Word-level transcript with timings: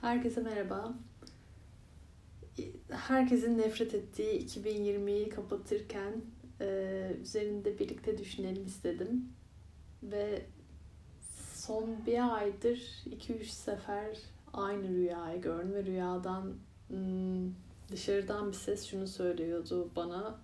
Herkese 0.00 0.40
merhaba. 0.40 0.94
Herkesin 2.90 3.58
nefret 3.58 3.94
ettiği 3.94 4.46
2020'yi 4.46 5.28
kapatırken 5.28 6.12
e, 6.60 7.12
üzerinde 7.22 7.78
birlikte 7.78 8.18
düşünelim 8.18 8.66
istedim. 8.66 9.32
Ve 10.02 10.46
son 11.54 12.06
bir 12.06 12.36
aydır 12.36 12.76
2-3 13.10 13.44
sefer 13.44 14.18
aynı 14.52 14.88
rüyayı 14.88 15.40
gördüm 15.40 15.72
ve 15.74 15.84
rüyadan 15.84 16.54
dışarıdan 17.92 18.48
bir 18.48 18.56
ses 18.56 18.86
şunu 18.86 19.06
söylüyordu 19.06 19.90
bana. 19.96 20.38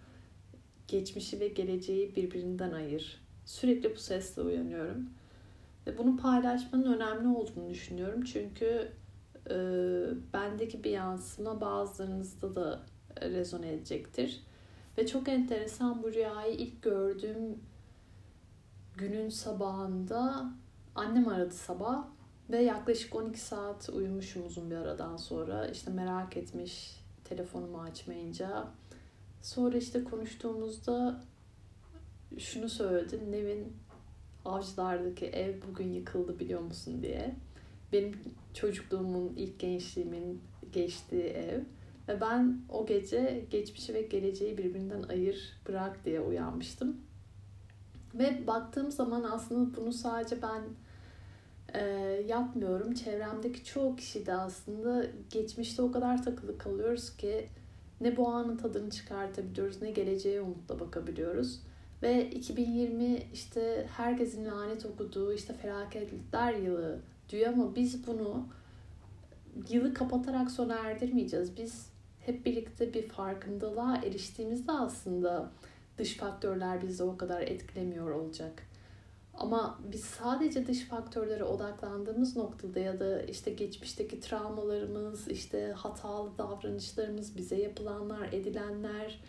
Geçmişi 0.89 1.41
ve 1.41 1.49
geleceği 1.49 2.17
birbirinden 2.17 2.73
ayır. 2.73 3.23
Sürekli 3.45 3.95
bu 3.97 3.99
sesle 3.99 4.43
uyanıyorum. 4.43 5.11
Ve 5.87 5.99
bunu 5.99 6.17
paylaşmanın 6.17 6.95
önemli 6.95 7.29
olduğunu 7.29 7.71
düşünüyorum. 7.71 8.23
Çünkü 8.23 8.93
e, 9.51 9.55
bendeki 10.33 10.85
bir 10.85 10.91
yansıma 10.91 11.61
bazılarınızda 11.61 12.57
da 12.57 12.81
rezone 13.23 13.73
edecektir. 13.73 14.43
Ve 14.99 15.07
çok 15.07 15.29
enteresan 15.29 16.03
bu 16.03 16.13
rüyayı 16.13 16.55
ilk 16.55 16.83
gördüğüm 16.83 17.59
günün 18.97 19.29
sabahında 19.29 20.51
annem 20.95 21.29
aradı 21.29 21.55
sabah 21.55 22.05
ve 22.51 22.63
yaklaşık 22.63 23.15
12 23.15 23.41
saat 23.41 23.89
uyumuşum 23.89 24.47
uzun 24.47 24.71
bir 24.71 24.77
aradan 24.77 25.17
sonra. 25.17 25.67
İşte 25.67 25.91
merak 25.91 26.37
etmiş 26.37 27.01
telefonumu 27.25 27.81
açmayınca. 27.81 28.65
Sonra 29.43 29.77
işte 29.77 30.05
konuştuğumuzda 30.05 31.21
şunu 32.39 32.69
söyledi. 32.69 33.31
Nevin 33.31 33.77
Avcılardaki 34.45 35.27
ev 35.27 35.63
bugün 35.69 35.93
yıkıldı 35.93 36.39
biliyor 36.39 36.61
musun 36.61 37.03
diye. 37.03 37.35
Benim 37.93 38.13
çocukluğumun, 38.55 39.33
ilk 39.37 39.59
gençliğimin 39.61 40.43
geçtiği 40.73 41.25
ev. 41.25 41.61
Ve 42.09 42.21
ben 42.21 42.61
o 42.69 42.87
gece 42.87 43.45
geçmişi 43.51 43.95
ve 43.95 44.03
geleceği 44.03 44.59
birbirinden 44.59 45.03
ayır, 45.03 45.61
bırak 45.69 46.05
diye 46.05 46.21
uyanmıştım. 46.21 46.97
Ve 48.15 48.47
baktığım 48.47 48.91
zaman 48.91 49.23
aslında 49.23 49.77
bunu 49.77 49.93
sadece 49.93 50.43
ben 50.43 50.63
e, 51.75 51.81
yapmıyorum. 52.29 52.95
Çevremdeki 52.95 53.65
çoğu 53.65 53.97
kişi 53.97 54.27
de 54.27 54.35
aslında 54.35 55.07
geçmişte 55.31 55.83
o 55.83 55.93
kadar 55.93 56.25
takılı 56.25 56.59
kalıyoruz 56.59 57.17
ki 57.17 57.49
ne 58.01 58.17
bu 58.17 58.29
anın 58.29 58.57
tadını 58.57 58.91
çıkartabiliyoruz 58.91 59.83
ne 59.83 59.91
geleceğe 59.91 60.41
umutla 60.41 60.81
bakabiliyoruz. 60.81 61.61
Ve 62.03 62.31
2020 62.31 63.19
işte 63.33 63.87
herkesin 63.97 64.45
lanet 64.45 64.87
okuduğu 64.87 65.33
işte 65.33 65.53
felaketler 65.53 66.55
yılı 66.55 67.01
diyor 67.29 67.53
ama 67.53 67.77
biz 67.77 68.07
bunu 68.07 68.47
yılı 69.71 69.95
kapatarak 69.95 70.51
sona 70.51 70.75
erdirmeyeceğiz. 70.75 71.57
Biz 71.57 71.87
hep 72.21 72.47
birlikte 72.47 72.95
bir 72.95 73.09
farkındalığa 73.09 73.97
eriştiğimizde 73.97 74.73
aslında 74.73 75.51
dış 75.99 76.17
faktörler 76.17 76.83
bizi 76.83 77.03
o 77.03 77.17
kadar 77.17 77.43
etkilemiyor 77.43 78.11
olacak. 78.11 78.63
Ama 79.35 79.79
biz 79.93 80.05
sadece 80.05 80.67
dış 80.67 80.81
faktörlere 80.81 81.45
odaklandığımız 81.45 82.37
noktada 82.37 82.81
ya 82.81 83.01
da 83.01 83.23
işte 83.23 83.51
geçmişteki 83.51 84.21
travmalarımız, 84.21 85.29
işte 85.29 85.73
hatalı 85.77 86.39
davranışlarımız, 86.39 87.37
bize 87.37 87.57
yapılanlar, 87.57 88.33
edilenler, 88.33 89.21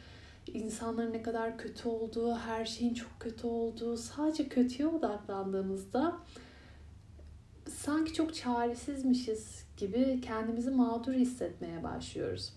insanların 0.48 1.14
ne 1.14 1.22
kadar 1.22 1.58
kötü 1.58 1.90
olduğu, 1.90 2.36
her 2.36 2.66
şeyin 2.66 2.94
çok 2.94 3.12
kötü 3.20 3.48
olduğu, 3.48 3.98
sadece 3.98 4.48
kötüye 4.48 4.88
odaklandığımızda 4.88 6.18
sanki 7.86 8.14
çok 8.14 8.36
çaresizmişiz 8.36 9.66
gibi 9.78 10.22
kendimizi 10.22 10.72
mağdur 10.72 11.14
hissetmeye 11.14 11.84
başlıyoruz. 11.84 12.54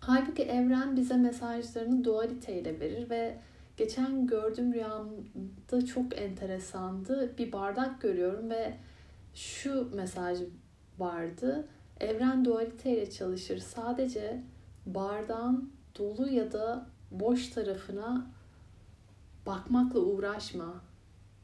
Halbuki 0.00 0.42
evren 0.42 0.96
bize 0.96 1.16
mesajlarını 1.16 2.04
dualiteyle 2.04 2.80
verir 2.80 3.10
ve 3.10 3.38
geçen 3.76 4.26
gördüğüm 4.26 4.74
rüyamda 4.74 5.86
çok 5.86 6.18
enteresandı. 6.18 7.38
Bir 7.38 7.52
bardak 7.52 8.00
görüyorum 8.00 8.50
ve 8.50 8.76
şu 9.34 9.90
mesaj 9.94 10.38
vardı. 10.98 11.68
Evren 12.00 12.44
dualiteyle 12.44 13.10
çalışır. 13.10 13.58
Sadece 13.58 14.42
bardağın 14.86 15.72
dolu 15.98 16.28
ya 16.28 16.52
da 16.52 16.86
boş 17.10 17.48
tarafına 17.48 18.26
bakmakla 19.46 20.00
uğraşma. 20.00 20.87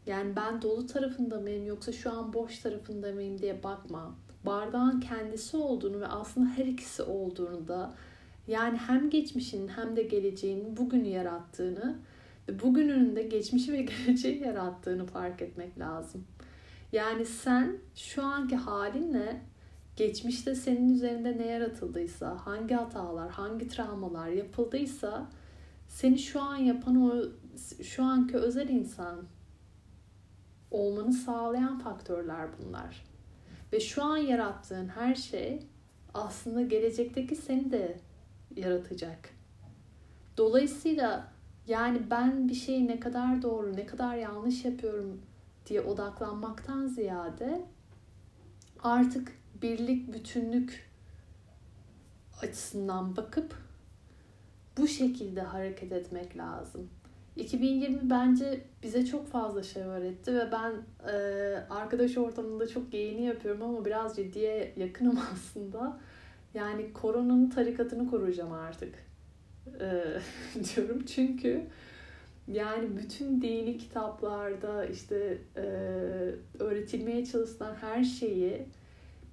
Yani 0.07 0.37
ben 0.37 0.63
dolu 0.63 0.87
tarafında 0.87 1.41
mıyım 1.41 1.67
yoksa 1.67 1.93
şu 1.93 2.13
an 2.13 2.33
boş 2.33 2.59
tarafında 2.59 3.13
mıyım 3.13 3.39
diye 3.39 3.63
bakma. 3.63 4.15
Bardağın 4.47 5.01
kendisi 5.01 5.57
olduğunu 5.57 6.01
ve 6.01 6.07
aslında 6.07 6.51
her 6.51 6.67
ikisi 6.67 7.03
olduğunu 7.03 7.69
da 7.69 7.95
yani 8.49 8.79
hem 8.79 9.11
geçmişin 9.11 9.69
hem 9.69 9.97
de 9.97 10.03
geleceğin 10.03 10.77
bugünü 10.77 11.09
yarattığını 11.09 11.99
ve 12.49 12.63
bugünün 12.63 13.17
de 13.17 13.23
geçmişi 13.23 13.73
ve 13.73 13.83
geleceği 14.07 14.43
yarattığını 14.43 15.07
fark 15.07 15.43
etmek 15.43 15.79
lazım. 15.79 16.25
Yani 16.93 17.27
sen 17.27 17.77
şu 17.95 18.23
anki 18.23 18.57
halinle 18.57 19.41
geçmişte 19.97 20.55
senin 20.55 20.95
üzerinde 20.95 21.39
ne 21.39 21.47
yaratıldıysa, 21.47 22.47
hangi 22.47 22.75
hatalar, 22.75 23.31
hangi 23.31 23.69
travmalar 23.69 24.29
yapıldıysa 24.29 25.27
seni 25.89 26.19
şu 26.19 26.43
an 26.43 26.57
yapan 26.57 27.03
o 27.03 27.25
şu 27.83 28.05
anki 28.05 28.37
özel 28.37 28.69
insan 28.69 29.17
olmanı 30.75 31.13
sağlayan 31.13 31.79
faktörler 31.79 32.49
bunlar. 32.59 33.05
Ve 33.73 33.81
şu 33.81 34.05
an 34.05 34.17
yarattığın 34.17 34.89
her 34.89 35.15
şey 35.15 35.67
aslında 36.15 36.63
gelecekteki 36.63 37.37
seni 37.37 37.71
de 37.71 37.97
yaratacak. 38.57 39.31
Dolayısıyla 40.37 41.33
yani 41.67 42.11
ben 42.11 42.49
bir 42.49 42.55
şeyi 42.55 42.89
ne 42.89 43.01
kadar 43.01 43.43
doğru, 43.43 43.77
ne 43.77 43.87
kadar 43.87 44.17
yanlış 44.17 44.65
yapıyorum 44.65 45.23
diye 45.67 45.81
odaklanmaktan 45.81 46.87
ziyade 46.87 47.65
artık 48.83 49.33
birlik, 49.63 50.13
bütünlük 50.13 50.91
açısından 52.43 53.17
bakıp 53.17 53.57
bu 54.77 54.89
şekilde 54.89 55.41
hareket 55.41 55.93
etmek 55.93 56.37
lazım. 56.37 56.91
2020 57.37 58.11
bence 58.11 58.61
bize 58.83 59.07
çok 59.07 59.27
fazla 59.27 59.63
şey 59.63 59.83
öğretti 59.83 60.35
ve 60.35 60.53
ben 60.53 60.73
e, 61.13 61.17
arkadaş 61.71 62.19
ortamında 62.19 62.69
çok 62.69 62.93
geyini 62.93 63.23
yapıyorum 63.23 63.63
ama 63.63 63.85
biraz 63.85 64.17
ciddiye 64.17 64.73
yakınım 64.77 65.19
aslında. 65.33 66.01
Yani 66.55 66.93
koronanın 66.93 67.51
tarikatını 67.51 68.11
koruyacağım 68.11 68.53
artık 68.53 68.95
e, 69.81 70.05
diyorum 70.65 71.05
çünkü 71.05 71.67
yani 72.49 72.97
bütün 72.97 73.43
dini 73.43 73.79
kitaplarda 73.79 74.87
işte 74.87 75.39
e, 75.57 75.63
öğretilmeye 76.59 77.27
çalışılan 77.27 77.75
her 77.75 78.05
şeyi 78.05 78.67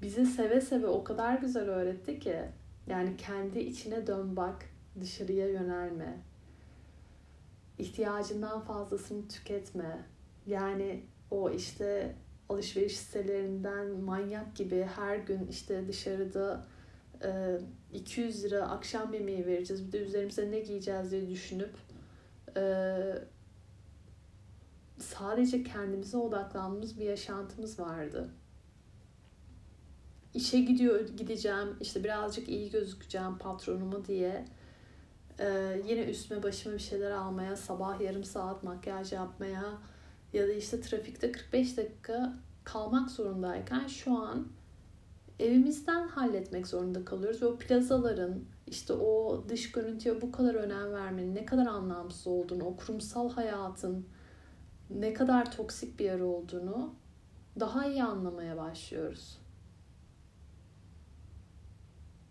bize 0.01 0.25
seve 0.25 0.61
seve 0.61 0.87
o 0.87 1.03
kadar 1.03 1.37
güzel 1.39 1.69
öğretti 1.69 2.19
ki 2.19 2.41
yani 2.87 3.17
kendi 3.17 3.59
içine 3.59 4.07
dön 4.07 4.35
bak 4.35 4.65
dışarıya 5.01 5.47
yönelme 5.47 6.17
ihtiyacından 7.77 8.61
fazlasını 8.61 9.27
tüketme. 9.27 10.05
Yani 10.47 11.03
o 11.31 11.49
işte 11.49 12.15
alışveriş 12.49 12.97
sitelerinden 12.97 13.87
manyak 13.87 14.55
gibi 14.55 14.87
her 14.95 15.17
gün 15.17 15.47
işte 15.47 15.87
dışarıda 15.87 16.65
200 17.93 18.43
lira 18.43 18.69
akşam 18.69 19.13
yemeği 19.13 19.45
vereceğiz 19.45 19.87
bir 19.87 19.91
de 19.91 19.97
üzerimize 19.97 20.51
ne 20.51 20.59
giyeceğiz 20.59 21.11
diye 21.11 21.29
düşünüp 21.29 21.73
sadece 24.97 25.63
kendimize 25.63 26.17
odaklandığımız 26.17 26.99
bir 26.99 27.05
yaşantımız 27.05 27.79
vardı. 27.79 28.29
İşe 30.33 30.59
gidiyor 30.59 31.09
gideceğim 31.09 31.77
işte 31.81 32.03
birazcık 32.03 32.49
iyi 32.49 32.69
gözükeceğim 32.69 33.37
patronuma 33.37 34.05
diye 34.05 34.45
ee, 35.39 35.81
yine 35.87 36.03
üstüme 36.03 36.43
başıma 36.43 36.75
bir 36.75 36.79
şeyler 36.79 37.11
almaya 37.11 37.55
sabah 37.55 38.01
yarım 38.01 38.23
saat 38.23 38.63
makyaj 38.63 39.13
yapmaya 39.13 39.63
ya 40.33 40.47
da 40.47 40.53
işte 40.53 40.81
trafikte 40.81 41.31
45 41.31 41.77
dakika 41.77 42.33
kalmak 42.63 43.11
zorundayken 43.11 43.87
şu 43.87 44.17
an 44.17 44.47
evimizden 45.39 46.07
halletmek 46.07 46.67
zorunda 46.67 47.05
kalıyoruz 47.05 47.41
ve 47.41 47.45
o 47.45 47.57
plazaların 47.57 48.43
işte 48.67 48.93
o 48.93 49.43
dış 49.49 49.71
görüntüye 49.71 50.21
bu 50.21 50.31
kadar 50.31 50.55
önem 50.55 50.93
vermenin 50.93 51.35
ne 51.35 51.45
kadar 51.45 51.65
anlamsız 51.65 52.27
olduğunu, 52.27 52.63
o 52.63 52.75
kurumsal 52.75 53.29
hayatın 53.29 54.07
ne 54.89 55.13
kadar 55.13 55.51
toksik 55.51 55.99
bir 55.99 56.05
yer 56.05 56.19
olduğunu 56.19 56.95
daha 57.59 57.85
iyi 57.85 58.03
anlamaya 58.03 58.57
başlıyoruz. 58.57 59.37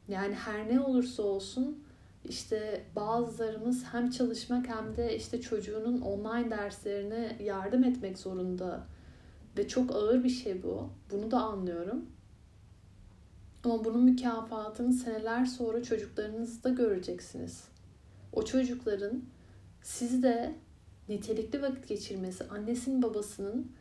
Yani 0.09 0.35
her 0.35 0.69
ne 0.69 0.81
olursa 0.81 1.23
olsun 1.23 1.85
işte 2.29 2.85
bazılarımız 2.97 3.85
hem 3.85 4.11
çalışmak 4.11 4.69
hem 4.69 4.97
de 4.97 5.17
işte 5.17 5.41
çocuğunun 5.41 6.01
online 6.01 6.51
derslerine 6.51 7.37
yardım 7.41 7.85
etmek 7.85 8.19
zorunda 8.19 8.87
ve 9.59 9.69
çok 9.69 9.97
ağır 9.97 10.25
bir 10.25 10.29
şey 10.29 10.63
bu. 10.63 10.91
Bunu 11.11 11.31
da 11.31 11.41
anlıyorum. 11.41 12.07
Ama 13.65 13.85
bunun 13.85 14.05
mükafatını 14.05 14.93
seneler 14.93 15.45
sonra 15.45 15.83
çocuklarınızda 15.83 16.69
göreceksiniz. 16.69 17.65
O 18.33 18.45
çocukların 18.45 19.23
sizde 19.83 20.55
nitelikli 21.09 21.63
vakit 21.63 21.89
geçirmesi, 21.89 22.45
annesinin 22.49 23.03
babasının 23.03 23.73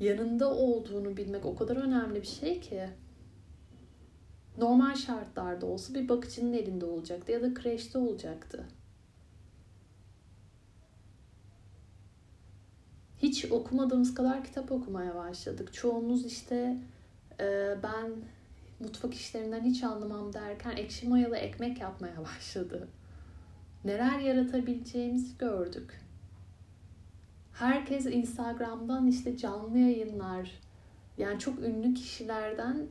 yanında 0.00 0.54
olduğunu 0.54 1.16
bilmek 1.16 1.46
o 1.46 1.56
kadar 1.56 1.76
önemli 1.76 2.22
bir 2.22 2.26
şey 2.26 2.60
ki. 2.60 2.88
Normal 4.58 4.94
şartlarda 4.94 5.66
olsa 5.66 5.94
bir 5.94 6.08
bakıcının 6.08 6.52
elinde 6.52 6.84
olacaktı 6.84 7.32
ya 7.32 7.42
da 7.42 7.54
kreşte 7.54 7.98
olacaktı. 7.98 8.64
Hiç 13.18 13.52
okumadığımız 13.52 14.14
kadar 14.14 14.44
kitap 14.44 14.72
okumaya 14.72 15.14
başladık. 15.14 15.72
Çoğumuz 15.72 16.26
işte 16.26 16.76
e, 17.40 17.76
ben 17.82 18.12
mutfak 18.80 19.14
işlerinden 19.14 19.64
hiç 19.64 19.82
anlamam 19.82 20.32
derken 20.32 20.76
ekşi 20.76 21.08
mayalı 21.08 21.36
ekmek 21.36 21.80
yapmaya 21.80 22.24
başladı. 22.36 22.88
Neler 23.84 24.18
yaratabileceğimizi 24.18 25.38
gördük. 25.38 26.00
Herkes 27.52 28.06
Instagram'dan 28.06 29.06
işte 29.06 29.36
canlı 29.36 29.78
yayınlar, 29.78 30.60
yani 31.18 31.38
çok 31.38 31.58
ünlü 31.58 31.94
kişilerden 31.94 32.86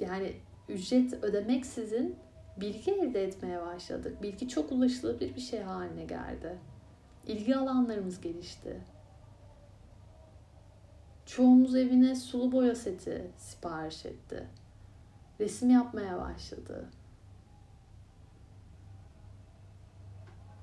yani 0.00 0.32
ücret 0.68 1.12
ödemeksizin 1.24 2.16
bilgi 2.60 2.90
elde 2.92 3.24
etmeye 3.24 3.62
başladık. 3.62 4.22
Bilgi 4.22 4.48
çok 4.48 4.72
ulaşılabilir 4.72 5.36
bir 5.36 5.40
şey 5.40 5.60
haline 5.60 6.04
geldi. 6.04 6.58
İlgi 7.26 7.56
alanlarımız 7.56 8.20
gelişti. 8.20 8.80
Çoğumuz 11.26 11.76
evine 11.76 12.14
sulu 12.14 12.52
boya 12.52 12.74
seti 12.74 13.30
sipariş 13.36 14.06
etti. 14.06 14.48
Resim 15.40 15.70
yapmaya 15.70 16.20
başladı. 16.20 16.90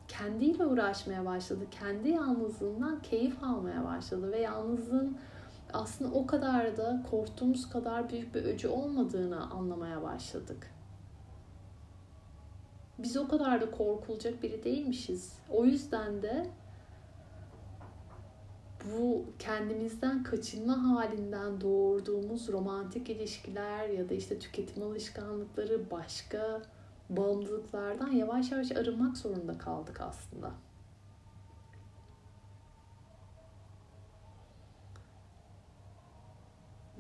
Kendiyle 0.08 0.66
uğraşmaya 0.66 1.26
başladı. 1.26 1.66
Kendi 1.72 2.10
yalnızlığından 2.10 3.02
keyif 3.02 3.44
almaya 3.44 3.84
başladı 3.84 4.32
ve 4.32 4.40
yalnızlığın 4.40 5.18
aslında 5.74 6.12
o 6.16 6.28
kadar 6.28 6.78
da 6.78 7.04
korktuğumuz 7.12 7.70
kadar 7.70 8.10
büyük 8.10 8.36
bir 8.36 8.44
öcü 8.44 8.68
olmadığını 8.68 9.52
anlamaya 9.52 10.02
başladık. 10.02 10.72
Biz 13.00 13.18
o 13.18 13.28
kadar 13.28 13.62
da 13.62 13.72
korkulacak 13.72 14.44
biri 14.44 14.64
değilmişiz. 14.64 15.34
O 15.50 15.66
yüzden 15.66 16.22
de 16.22 16.48
bu 18.86 19.26
kendimizden 19.40 20.24
kaçınma 20.24 20.90
halinden 20.90 21.62
doğurduğumuz 21.62 22.50
romantik 22.50 23.10
ilişkiler 23.10 23.90
ya 23.90 24.10
da 24.10 24.14
işte 24.14 24.40
tüketim 24.40 24.84
alışkanlıkları 24.84 25.92
başka 25.92 26.62
bağımlılıklardan 27.10 28.12
yavaş 28.12 28.52
yavaş 28.52 28.72
arınmak 28.72 29.18
zorunda 29.18 29.58
kaldık 29.58 30.02
aslında. 30.02 30.52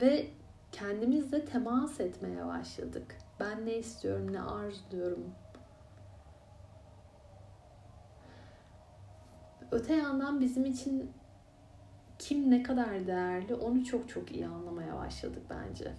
Ve 0.01 0.27
kendimizle 0.71 1.45
temas 1.45 2.00
etmeye 2.00 2.48
başladık. 2.48 3.18
Ben 3.39 3.65
ne 3.65 3.74
istiyorum, 3.74 4.33
ne 4.33 4.42
arzuluyorum. 4.42 5.25
Öte 9.71 9.95
yandan 9.95 10.42
bizim 10.42 10.65
için 10.65 11.12
kim 12.19 12.51
ne 12.51 12.63
kadar 12.63 13.07
değerli 13.07 13.56
onu 13.56 13.86
çok 13.86 14.09
çok 14.09 14.31
iyi 14.31 14.48
anlamaya 14.48 14.95
başladık 14.95 15.44
bence. 15.50 15.92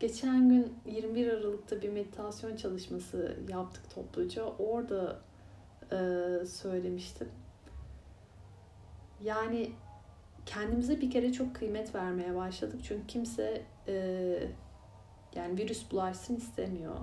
Geçen 0.00 0.48
gün 0.48 0.78
21 0.86 1.28
Aralık'ta 1.28 1.82
bir 1.82 1.88
meditasyon 1.88 2.56
çalışması 2.56 3.38
yaptık 3.48 3.90
topluca. 3.94 4.44
Orada 4.44 5.20
e, 5.92 6.46
söylemiştim. 6.46 7.28
Yani 9.22 9.72
kendimize 10.46 11.00
bir 11.00 11.10
kere 11.10 11.32
çok 11.32 11.54
kıymet 11.54 11.94
vermeye 11.94 12.34
başladık. 12.34 12.80
Çünkü 12.88 13.06
kimse 13.06 13.62
e, 13.88 13.94
yani 15.34 15.58
virüs 15.58 15.90
bulaşsın 15.90 16.36
istemiyor. 16.36 16.94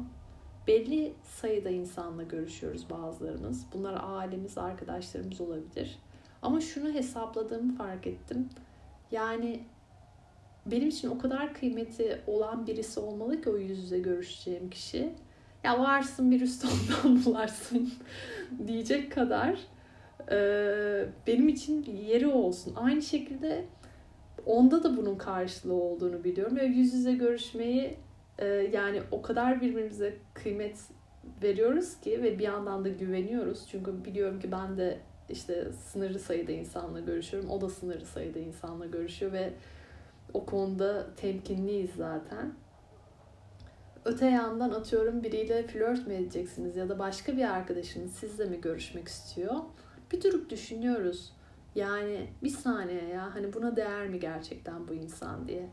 Belli 0.68 1.14
sayıda 1.24 1.70
insanla 1.70 2.24
görüşüyoruz 2.24 2.90
bazılarımız. 2.90 3.66
Bunlar 3.74 4.02
ailemiz, 4.04 4.58
arkadaşlarımız 4.58 5.42
olabilir. 5.42 6.00
Ama 6.42 6.62
şunu 6.62 6.94
hesapladığımı 6.94 7.76
fark 7.76 8.08
ettim. 8.08 8.50
Yani 9.12 9.64
benim 10.66 10.90
için 10.90 11.10
o 11.10 11.18
kadar 11.18 11.54
kıymeti 11.54 12.22
olan 12.28 12.68
birisi 12.68 13.00
olmalı 13.00 13.42
ki 13.42 13.50
o 13.50 13.58
yüz 13.58 13.80
yüze 13.80 14.00
görüşeceğim 14.00 14.70
kişi. 14.70 15.14
Ya 15.64 15.80
varsın 15.80 16.32
bir 16.32 16.42
üstü 16.42 16.68
ondan 17.06 17.26
bularsın 17.26 17.94
diyecek 18.68 19.12
kadar 19.12 19.60
benim 21.28 21.48
için 21.48 21.84
yeri 21.84 22.28
olsun. 22.28 22.76
Aynı 22.76 23.02
şekilde 23.02 23.66
onda 24.46 24.84
da 24.84 24.98
bunun 24.98 25.16
karşılığı 25.16 25.74
olduğunu 25.74 26.24
biliyorum 26.24 26.58
ve 26.58 26.66
yüz 26.66 26.94
yüze 26.94 27.14
görüşmeyi 27.14 27.98
e, 28.40 28.46
yani 28.46 29.02
o 29.12 29.22
kadar 29.22 29.62
birbirimize 29.62 30.18
kıymet 30.34 30.78
veriyoruz 31.44 32.00
ki 32.00 32.24
ve 32.24 32.40
bir 32.40 32.44
yandan 32.44 32.86
da 32.86 32.90
güveniyoruz. 32.90 33.68
Çünkü 33.72 34.06
biliyorum 34.06 34.40
ki 34.40 34.52
ben 34.52 34.78
de 34.78 35.00
işte 35.30 35.72
sınırlı 35.72 36.20
sayıda 36.20 36.52
insanla 36.52 37.00
görüşüyorum. 37.00 37.50
O 37.50 37.62
da 37.62 37.70
sınırlı 37.70 38.06
sayıda 38.06 38.40
insanla 38.40 38.86
görüşüyor 38.86 39.32
ve 39.32 39.54
o 40.34 40.46
konuda 40.46 41.16
temkinliyiz 41.16 41.92
zaten. 41.98 42.54
Öte 44.06 44.26
yandan 44.26 44.70
atıyorum 44.70 45.24
biriyle 45.24 45.68
flört 45.68 46.08
mü 46.08 46.14
edeceksiniz 46.14 46.76
ya 46.76 46.90
da 46.90 47.00
başka 47.00 47.38
bir 47.38 47.44
arkadaşınız 47.44 48.12
sizle 48.12 48.46
mi 48.46 48.62
görüşmek 48.62 49.08
istiyor? 49.08 49.56
Bir 50.14 50.22
durup 50.22 50.50
düşünüyoruz. 50.50 51.34
Yani 51.76 52.30
bir 52.44 52.50
saniye 52.50 53.04
ya 53.04 53.36
hani 53.36 53.54
buna 53.54 53.76
değer 53.76 54.08
mi 54.08 54.20
gerçekten 54.20 54.88
bu 54.88 54.94
insan 54.94 55.48
diye. 55.48 55.70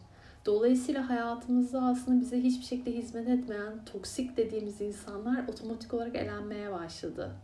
Dolayısıyla 0.47 1.09
hayatımızda 1.09 1.83
aslında 1.83 2.21
bize 2.21 2.41
hiçbir 2.43 2.65
şekilde 2.65 2.93
hizmet 2.93 3.29
etmeyen 3.29 3.85
toksik 3.85 4.37
dediğimiz 4.37 4.81
insanlar 4.81 5.49
otomatik 5.49 5.95
olarak 5.95 6.17
elenmeye 6.17 6.73
başladı 6.73 7.37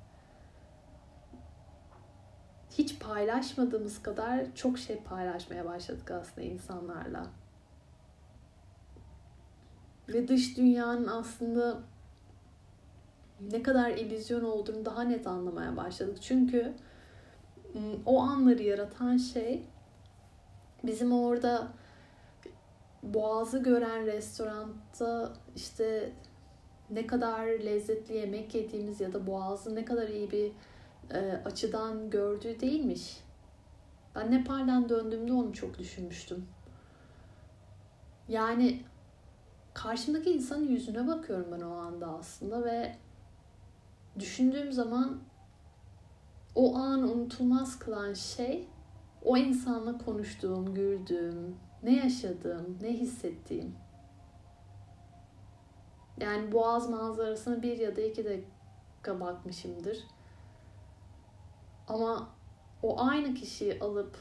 hiç 2.78 2.98
paylaşmadığımız 2.98 4.02
kadar 4.02 4.54
çok 4.54 4.78
şey 4.78 4.96
paylaşmaya 4.96 5.64
başladık 5.64 6.10
aslında 6.10 6.46
insanlarla. 6.46 7.26
Ve 10.08 10.28
dış 10.28 10.56
dünyanın 10.56 11.06
aslında 11.06 11.80
ne 13.52 13.62
kadar 13.62 13.90
illüzyon 13.90 14.44
olduğunu 14.44 14.84
daha 14.84 15.02
net 15.02 15.26
anlamaya 15.26 15.76
başladık. 15.76 16.16
Çünkü 16.20 16.72
o 18.06 18.20
anları 18.20 18.62
yaratan 18.62 19.16
şey 19.16 19.62
bizim 20.84 21.12
orada 21.12 21.68
boğazı 23.02 23.62
gören 23.62 24.06
restoranda 24.06 25.32
işte 25.56 26.12
ne 26.90 27.06
kadar 27.06 27.46
lezzetli 27.46 28.16
yemek 28.16 28.54
yediğimiz 28.54 29.00
ya 29.00 29.12
da 29.12 29.26
boğazı 29.26 29.74
ne 29.74 29.84
kadar 29.84 30.08
iyi 30.08 30.30
bir 30.30 30.52
e, 31.10 31.42
açıdan 31.44 32.10
gördüğü 32.10 32.60
değilmiş. 32.60 33.20
Ben 34.14 34.30
Nepal'den 34.30 34.88
döndüğümde 34.88 35.32
onu 35.32 35.52
çok 35.52 35.78
düşünmüştüm. 35.78 36.46
Yani 38.28 38.82
karşımdaki 39.74 40.30
insanın 40.30 40.68
yüzüne 40.68 41.06
bakıyorum 41.08 41.46
ben 41.52 41.60
o 41.60 41.74
anda 41.74 42.06
aslında 42.06 42.64
ve 42.64 42.96
düşündüğüm 44.18 44.72
zaman 44.72 45.20
o 46.54 46.76
an 46.76 47.02
unutulmaz 47.02 47.78
kılan 47.78 48.14
şey 48.14 48.68
o 49.24 49.36
insanla 49.36 49.98
konuştuğum, 49.98 50.74
güldüğüm, 50.74 51.56
ne 51.82 51.96
yaşadığım, 51.96 52.78
ne 52.82 52.92
hissettiğim. 52.92 53.74
Yani 56.20 56.52
boğaz 56.52 56.90
manzarasına 56.90 57.62
bir 57.62 57.78
ya 57.78 57.96
da 57.96 58.00
iki 58.00 58.24
dakika 58.24 59.20
bakmışımdır. 59.20 60.04
Ama 61.88 62.28
o 62.82 63.00
aynı 63.00 63.34
kişiyi 63.34 63.80
alıp 63.80 64.16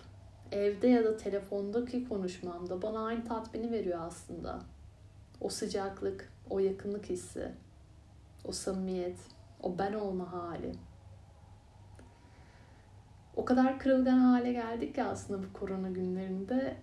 evde 0.51 0.87
ya 0.87 1.03
da 1.03 1.17
telefondaki 1.17 2.09
konuşmamda 2.09 2.81
bana 2.81 3.05
aynı 3.05 3.25
tatmini 3.25 3.71
veriyor 3.71 3.99
aslında. 4.01 4.59
O 5.41 5.49
sıcaklık, 5.49 6.33
o 6.49 6.59
yakınlık 6.59 7.09
hissi, 7.09 7.51
o 8.45 8.51
samimiyet, 8.51 9.17
o 9.63 9.77
ben 9.77 9.93
olma 9.93 10.33
hali. 10.33 10.71
O 13.35 13.45
kadar 13.45 13.79
kırılgan 13.79 14.17
hale 14.17 14.53
geldik 14.53 14.95
ki 14.95 15.03
aslında 15.03 15.43
bu 15.43 15.53
korona 15.53 15.89
günlerinde. 15.89 16.77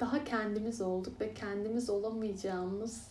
daha 0.00 0.24
kendimiz 0.24 0.80
olduk 0.80 1.20
ve 1.20 1.34
kendimiz 1.34 1.90
olamayacağımız 1.90 3.08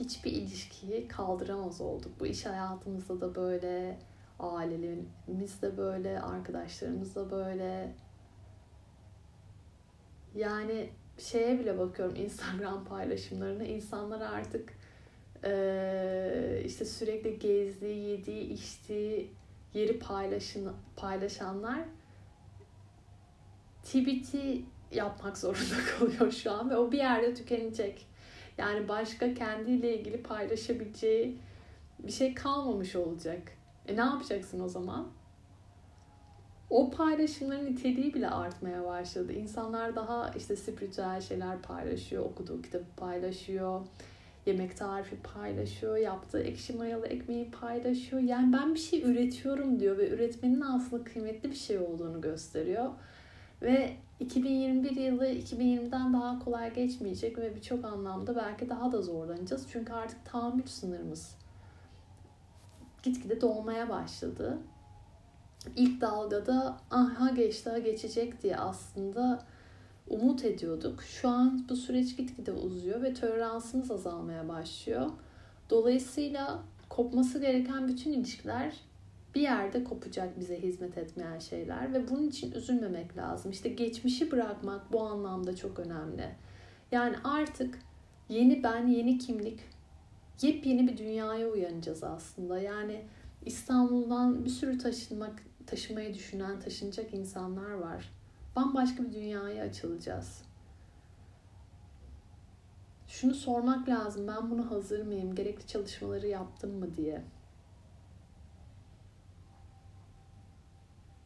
hiçbir 0.00 0.32
ilişkiyi 0.32 1.08
kaldıramaz 1.08 1.80
olduk. 1.80 2.20
Bu 2.20 2.26
iş 2.26 2.46
hayatımızda 2.46 3.20
da 3.20 3.34
böyle, 3.34 3.98
ailelerimiz 4.38 5.62
de 5.62 5.76
böyle, 5.76 6.20
arkadaşlarımız 6.20 7.14
da 7.14 7.30
böyle. 7.30 7.94
Yani 10.34 10.90
şeye 11.18 11.58
bile 11.58 11.78
bakıyorum 11.78 12.16
Instagram 12.16 12.84
paylaşımlarına. 12.84 13.64
İnsanlar 13.64 14.20
artık 14.20 14.79
e, 15.44 16.62
işte 16.64 16.84
sürekli 16.84 17.38
gezdiği, 17.38 18.08
yediği, 18.08 18.52
içtiği 18.52 19.30
yeri 19.74 19.98
paylaşın, 19.98 20.72
paylaşanlar 20.96 21.80
TBT 23.82 24.34
yapmak 24.92 25.38
zorunda 25.38 25.74
kalıyor 25.98 26.32
şu 26.32 26.52
an 26.52 26.70
ve 26.70 26.76
o 26.76 26.92
bir 26.92 26.98
yerde 26.98 27.34
tükenecek. 27.34 28.06
Yani 28.58 28.88
başka 28.88 29.34
kendiyle 29.34 29.98
ilgili 29.98 30.22
paylaşabileceği 30.22 31.38
bir 31.98 32.12
şey 32.12 32.34
kalmamış 32.34 32.96
olacak. 32.96 33.42
E 33.88 33.96
ne 33.96 34.00
yapacaksın 34.00 34.60
o 34.60 34.68
zaman? 34.68 35.08
O 36.70 36.90
paylaşımların 36.90 37.66
niteliği 37.66 38.14
bile 38.14 38.30
artmaya 38.30 38.84
başladı. 38.84 39.32
İnsanlar 39.32 39.96
daha 39.96 40.30
işte 40.36 40.56
spiritüel 40.56 41.20
şeyler 41.20 41.62
paylaşıyor, 41.62 42.24
okuduğu 42.24 42.62
kitabı 42.62 42.84
paylaşıyor, 42.96 43.80
yemek 44.46 44.76
tarifi 44.76 45.16
paylaşıyor, 45.16 45.96
yaptığı 45.96 46.40
ekşi 46.42 46.72
mayalı 46.72 47.06
ekmeği 47.06 47.50
paylaşıyor. 47.50 48.22
Yani 48.22 48.52
ben 48.52 48.74
bir 48.74 48.78
şey 48.78 49.02
üretiyorum 49.02 49.80
diyor 49.80 49.98
ve 49.98 50.10
üretmenin 50.10 50.60
aslında 50.60 51.04
kıymetli 51.04 51.50
bir 51.50 51.56
şey 51.56 51.78
olduğunu 51.78 52.20
gösteriyor. 52.20 52.90
Ve 53.62 53.96
2021 54.20 54.96
yılı 54.96 55.26
2020'den 55.26 56.12
daha 56.12 56.38
kolay 56.38 56.74
geçmeyecek 56.74 57.38
ve 57.38 57.56
birçok 57.56 57.84
anlamda 57.84 58.36
belki 58.36 58.68
daha 58.68 58.92
da 58.92 59.02
zorlanacağız. 59.02 59.66
Çünkü 59.72 59.92
artık 59.92 60.24
tahammül 60.24 60.66
sınırımız 60.66 61.36
gitgide 63.02 63.40
dolmaya 63.40 63.88
başladı. 63.88 64.58
İlk 65.76 66.00
dalgada 66.00 66.76
aha 66.90 67.30
geçti, 67.30 67.82
geçecek 67.84 68.42
diye 68.42 68.56
aslında 68.56 69.44
umut 70.10 70.44
ediyorduk. 70.44 71.02
Şu 71.02 71.28
an 71.28 71.64
bu 71.68 71.76
süreç 71.76 72.16
gitgide 72.16 72.52
uzuyor 72.52 73.02
ve 73.02 73.14
toleransımız 73.14 73.90
azalmaya 73.90 74.48
başlıyor. 74.48 75.10
Dolayısıyla 75.70 76.62
kopması 76.88 77.38
gereken 77.38 77.88
bütün 77.88 78.12
ilişkiler 78.12 78.74
bir 79.34 79.40
yerde 79.40 79.84
kopacak 79.84 80.40
bize 80.40 80.62
hizmet 80.62 80.98
etmeyen 80.98 81.38
şeyler 81.38 81.92
ve 81.92 82.08
bunun 82.08 82.28
için 82.28 82.52
üzülmemek 82.52 83.16
lazım. 83.16 83.50
İşte 83.50 83.68
geçmişi 83.68 84.30
bırakmak 84.30 84.92
bu 84.92 85.00
anlamda 85.00 85.56
çok 85.56 85.78
önemli. 85.78 86.28
Yani 86.92 87.16
artık 87.24 87.78
yeni 88.28 88.62
ben, 88.62 88.86
yeni 88.86 89.18
kimlik, 89.18 89.60
yepyeni 90.42 90.88
bir 90.88 90.98
dünyaya 90.98 91.48
uyanacağız 91.48 92.04
aslında. 92.04 92.58
Yani 92.58 93.04
İstanbul'dan 93.46 94.44
bir 94.44 94.50
sürü 94.50 94.78
taşınmak, 94.78 95.42
taşımayı 95.66 96.14
düşünen, 96.14 96.60
taşınacak 96.60 97.14
insanlar 97.14 97.70
var. 97.70 98.19
Bambaşka 98.56 99.04
bir 99.04 99.12
dünyaya 99.12 99.64
açılacağız. 99.64 100.42
Şunu 103.06 103.34
sormak 103.34 103.88
lazım. 103.88 104.28
Ben 104.28 104.50
bunu 104.50 104.70
hazır 104.70 105.02
mıyım? 105.02 105.34
Gerekli 105.34 105.66
çalışmaları 105.66 106.26
yaptım 106.26 106.78
mı 106.78 106.96
diye. 106.96 107.24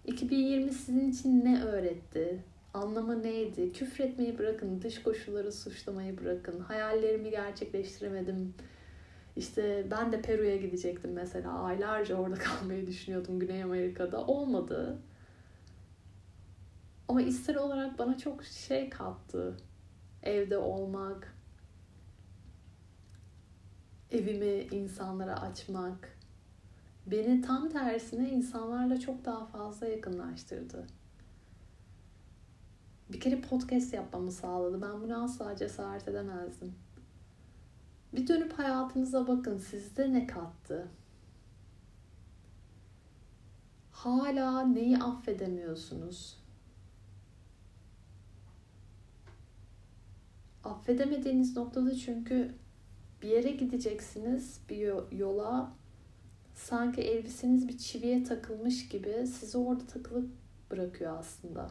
2020 0.06 0.72
sizin 0.72 1.10
için 1.10 1.44
ne 1.44 1.62
öğretti? 1.62 2.44
Anlamı 2.74 3.22
neydi? 3.22 3.72
Küfretmeyi 3.72 4.38
bırakın, 4.38 4.82
dış 4.82 5.02
koşulları 5.02 5.52
suçlamayı 5.52 6.20
bırakın. 6.20 6.60
Hayallerimi 6.60 7.30
gerçekleştiremedim. 7.30 8.54
İşte 9.36 9.86
ben 9.90 10.12
de 10.12 10.22
Peru'ya 10.22 10.56
gidecektim 10.56 11.12
mesela. 11.12 11.52
Aylarca 11.52 12.16
orada 12.16 12.34
kalmayı 12.38 12.86
düşünüyordum 12.86 13.38
Güney 13.38 13.62
Amerika'da. 13.62 14.26
Olmadı. 14.26 14.98
Ama 17.08 17.22
ister 17.22 17.54
olarak 17.54 17.98
bana 17.98 18.18
çok 18.18 18.44
şey 18.44 18.90
kattı. 18.90 19.56
Evde 20.22 20.58
olmak, 20.58 21.36
evimi 24.10 24.60
insanlara 24.60 25.40
açmak, 25.40 26.18
beni 27.06 27.42
tam 27.42 27.68
tersine 27.68 28.30
insanlarla 28.30 29.00
çok 29.00 29.24
daha 29.24 29.46
fazla 29.46 29.86
yakınlaştırdı. 29.86 30.86
Bir 33.08 33.20
kere 33.20 33.40
podcast 33.40 33.94
yapmamı 33.94 34.32
sağladı. 34.32 34.82
Ben 34.82 35.02
bunu 35.02 35.24
asla 35.24 35.56
cesaret 35.56 36.08
edemezdim. 36.08 36.74
Bir 38.12 38.28
dönüp 38.28 38.52
hayatınıza 38.52 39.28
bakın. 39.28 39.58
Sizde 39.58 40.12
ne 40.12 40.26
kattı? 40.26 40.88
Hala 43.92 44.62
neyi 44.62 44.98
affedemiyorsunuz? 44.98 46.43
Affedemediğiniz 50.84 51.56
noktada 51.56 51.94
çünkü 51.94 52.54
bir 53.22 53.28
yere 53.28 53.50
gideceksiniz, 53.50 54.60
bir 54.68 55.12
yola 55.16 55.72
sanki 56.54 57.00
elbiseniz 57.00 57.68
bir 57.68 57.78
çiviye 57.78 58.24
takılmış 58.24 58.88
gibi 58.88 59.26
sizi 59.26 59.58
orada 59.58 59.86
takılıp 59.86 60.30
bırakıyor 60.70 61.18
aslında. 61.18 61.70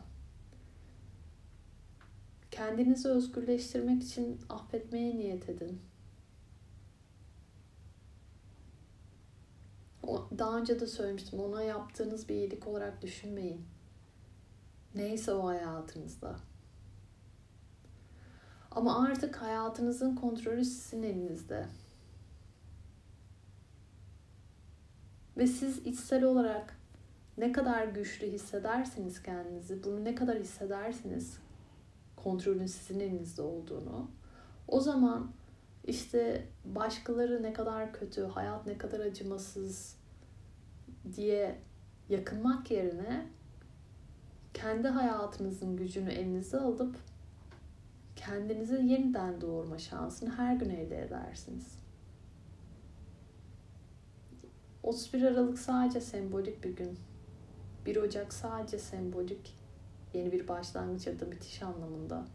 Kendinizi 2.51 3.07
özgürleştirmek 3.07 4.03
için 4.03 4.39
affetmeye 4.49 5.15
niyet 5.15 5.49
edin. 5.49 5.81
Daha 10.37 10.57
önce 10.57 10.79
de 10.79 10.87
söylemiştim. 10.87 11.39
Ona 11.39 11.63
yaptığınız 11.63 12.29
bir 12.29 12.35
iyilik 12.35 12.67
olarak 12.67 13.01
düşünmeyin. 13.01 13.65
Neyse 14.95 15.33
o 15.33 15.47
hayatınızda. 15.47 16.52
Ama 18.75 19.05
artık 19.05 19.35
hayatınızın 19.35 20.15
kontrolü 20.15 20.65
sizin 20.65 21.03
elinizde. 21.03 21.65
Ve 25.37 25.47
siz 25.47 25.77
içsel 25.77 26.23
olarak 26.23 26.77
ne 27.37 27.51
kadar 27.51 27.85
güçlü 27.85 28.27
hissedersiniz 28.27 29.23
kendinizi, 29.23 29.83
bunu 29.83 30.03
ne 30.03 30.15
kadar 30.15 30.39
hissedersiniz 30.39 31.37
kontrolün 32.15 32.65
sizin 32.65 32.99
elinizde 32.99 33.41
olduğunu. 33.41 34.07
O 34.67 34.79
zaman 34.79 35.31
işte 35.83 36.47
başkaları 36.65 37.43
ne 37.43 37.53
kadar 37.53 37.93
kötü, 37.93 38.23
hayat 38.23 38.67
ne 38.67 38.77
kadar 38.77 38.99
acımasız 38.99 39.97
diye 41.15 41.59
yakınmak 42.09 42.71
yerine 42.71 43.27
kendi 44.53 44.87
hayatınızın 44.87 45.77
gücünü 45.77 46.11
elinize 46.11 46.59
alıp 46.59 46.95
kendinizi 48.25 48.73
yeniden 48.73 49.41
doğurma 49.41 49.77
şansını 49.77 50.35
her 50.35 50.55
gün 50.55 50.69
elde 50.69 51.01
edersiniz. 51.01 51.79
31 54.83 55.23
Aralık 55.23 55.59
sadece 55.59 56.01
sembolik 56.01 56.63
bir 56.63 56.75
gün. 56.75 56.99
1 57.85 57.95
Ocak 57.95 58.33
sadece 58.33 58.79
sembolik 58.79 59.55
yeni 60.13 60.31
bir 60.31 60.47
başlangıç 60.47 61.07
ya 61.07 61.19
da 61.19 61.31
bitiş 61.31 61.63
anlamında. 61.63 62.25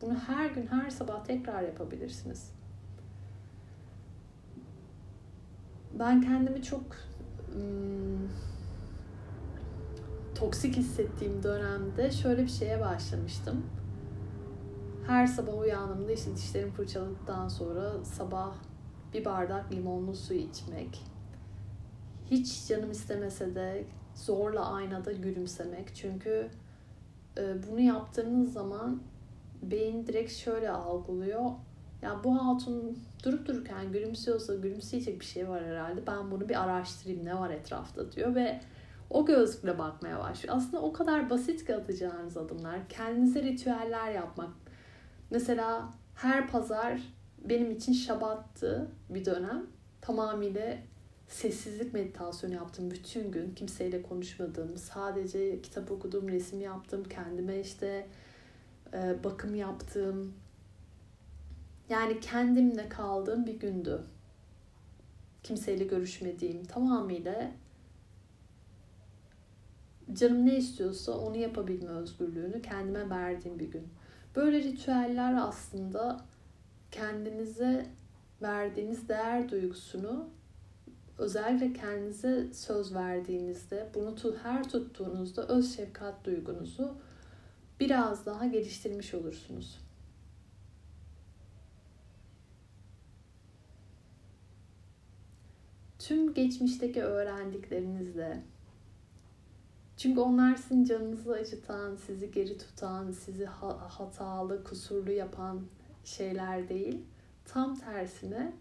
Bunu 0.00 0.14
her 0.14 0.50
gün 0.50 0.66
her 0.66 0.90
sabah 0.90 1.24
tekrar 1.24 1.62
yapabilirsiniz. 1.62 2.52
Ben 5.98 6.22
kendimi 6.22 6.62
çok 6.62 6.96
ım, 7.54 8.30
toksik 10.34 10.76
hissettiğim 10.76 11.42
dönemde 11.42 12.10
şöyle 12.10 12.42
bir 12.42 12.48
şeye 12.48 12.80
başlamıştım. 12.80 13.66
Her 15.06 15.26
sabah 15.26 15.58
uyandığımda 15.58 16.12
işte 16.12 16.36
dişlerimi 16.36 16.72
fırçaladıktan 16.72 17.48
sonra 17.48 18.04
sabah 18.04 18.54
bir 19.14 19.24
bardak 19.24 19.72
limonlu 19.72 20.14
su 20.14 20.34
içmek 20.34 21.12
hiç 22.32 22.68
canım 22.68 22.90
istemese 22.90 23.54
de 23.54 23.84
zorla 24.14 24.72
aynada 24.72 25.12
gülümsemek. 25.12 25.94
Çünkü 25.94 26.48
e, 27.38 27.42
bunu 27.70 27.80
yaptığınız 27.80 28.52
zaman 28.52 29.02
beyin 29.62 30.06
direkt 30.06 30.32
şöyle 30.32 30.70
algılıyor. 30.70 31.50
Ya 32.02 32.20
bu 32.24 32.36
hatun 32.36 32.98
durup 33.24 33.46
dururken 33.46 33.92
gülümsüyorsa 33.92 34.54
gülümseyecek 34.54 35.20
bir 35.20 35.24
şey 35.24 35.48
var 35.48 35.64
herhalde. 35.64 36.06
Ben 36.06 36.30
bunu 36.30 36.48
bir 36.48 36.62
araştırayım 36.62 37.24
ne 37.24 37.38
var 37.38 37.50
etrafta 37.50 38.12
diyor 38.12 38.34
ve 38.34 38.60
o 39.10 39.26
gözlükle 39.26 39.78
bakmaya 39.78 40.18
başlıyor. 40.18 40.54
Aslında 40.56 40.82
o 40.82 40.92
kadar 40.92 41.30
basit 41.30 41.66
ki 41.66 41.76
atacağınız 41.76 42.36
adımlar. 42.36 42.88
Kendinize 42.88 43.42
ritüeller 43.42 44.12
yapmak. 44.12 44.61
Mesela 45.32 45.92
her 46.14 46.48
pazar 46.48 47.02
benim 47.48 47.70
için 47.70 47.92
şabattı 47.92 48.90
bir 49.10 49.24
dönem. 49.24 49.66
Tamamıyla 50.00 50.78
sessizlik 51.28 51.94
meditasyonu 51.94 52.54
yaptım 52.54 52.90
bütün 52.90 53.30
gün. 53.32 53.54
Kimseyle 53.54 54.02
konuşmadım. 54.02 54.76
Sadece 54.76 55.62
kitap 55.62 55.90
okudum, 55.90 56.28
resim 56.28 56.60
yaptım. 56.60 57.04
Kendime 57.04 57.60
işte 57.60 58.08
e, 58.94 59.24
bakım 59.24 59.54
yaptım. 59.54 60.34
Yani 61.88 62.20
kendimle 62.20 62.88
kaldığım 62.88 63.46
bir 63.46 63.60
gündü. 63.60 64.02
Kimseyle 65.42 65.84
görüşmediğim 65.84 66.64
tamamıyla 66.64 67.52
canım 70.12 70.46
ne 70.46 70.56
istiyorsa 70.56 71.12
onu 71.12 71.36
yapabilme 71.36 71.90
özgürlüğünü 71.90 72.62
kendime 72.62 73.10
verdiğim 73.10 73.58
bir 73.58 73.70
gün. 73.70 73.88
Böyle 74.36 74.62
ritüeller 74.62 75.34
aslında 75.34 76.24
kendinize 76.90 77.86
verdiğiniz 78.42 79.08
değer 79.08 79.48
duygusunu 79.48 80.28
özellikle 81.18 81.72
kendinize 81.72 82.52
söz 82.52 82.94
verdiğinizde, 82.94 83.88
bunu 83.94 84.16
her 84.42 84.68
tuttuğunuzda 84.68 85.48
öz 85.48 85.76
şefkat 85.76 86.24
duygunuzu 86.24 86.94
biraz 87.80 88.26
daha 88.26 88.46
geliştirmiş 88.46 89.14
olursunuz. 89.14 89.80
Tüm 95.98 96.34
geçmişteki 96.34 97.02
öğrendiklerinizle 97.02 98.42
çünkü 100.02 100.20
onlar 100.20 100.56
sizin 100.56 100.84
canınızı 100.84 101.32
acıtan, 101.32 101.96
sizi 101.96 102.30
geri 102.30 102.58
tutan, 102.58 103.12
sizi 103.12 103.46
hatalı, 103.46 104.64
kusurlu 104.64 105.12
yapan 105.12 105.66
şeyler 106.04 106.68
değil. 106.68 107.00
Tam 107.44 107.78
tersine 107.78 108.52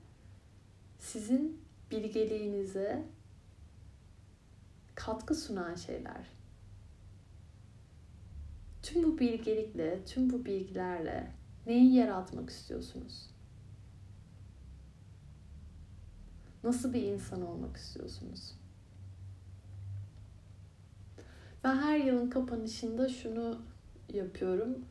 sizin 0.99 1.61
bilgeliğinize 1.91 3.05
katkı 4.95 5.35
sunan 5.35 5.75
şeyler. 5.75 6.27
Tüm 8.83 9.03
bu 9.03 9.19
bilgelikle, 9.19 10.05
tüm 10.05 10.29
bu 10.29 10.45
bilgilerle 10.45 11.31
neyi 11.65 11.93
yaratmak 11.93 12.49
istiyorsunuz? 12.49 13.29
Nasıl 16.63 16.93
bir 16.93 17.03
insan 17.03 17.41
olmak 17.41 17.77
istiyorsunuz? 17.77 18.60
Ben 21.63 21.75
her 21.75 21.97
yılın 21.97 22.29
kapanışında 22.29 23.09
şunu 23.09 23.61
yapıyorum. 24.13 24.85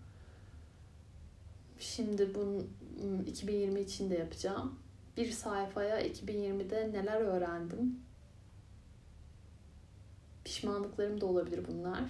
Şimdi 1.78 2.34
bunu 2.34 2.62
2020 3.26 3.70
hmm, 3.70 3.82
için 3.82 4.10
de 4.10 4.14
yapacağım. 4.14 4.78
Bir 5.16 5.30
sayfaya 5.30 6.06
2020'de 6.06 6.92
neler 6.92 7.20
öğrendim. 7.20 8.00
Pişmanlıklarım 10.44 11.20
da 11.20 11.26
olabilir 11.26 11.66
bunlar. 11.68 12.04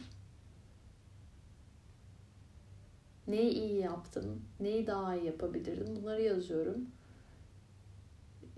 Neyi 3.28 3.50
iyi 3.50 3.80
yaptım, 3.80 4.42
neyi 4.60 4.86
daha 4.86 5.16
iyi 5.16 5.26
yapabilirdim 5.26 5.96
bunları 5.96 6.22
yazıyorum. 6.22 6.86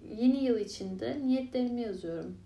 Yeni 0.08 0.44
yıl 0.44 0.58
içinde 0.58 1.20
niyetlerimi 1.26 1.80
yazıyorum 1.80 2.36